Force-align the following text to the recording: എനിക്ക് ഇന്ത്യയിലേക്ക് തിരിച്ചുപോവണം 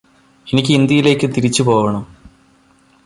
എനിക്ക് 0.47 0.73
ഇന്ത്യയിലേക്ക് 0.73 1.27
തിരിച്ചുപോവണം 1.27 2.03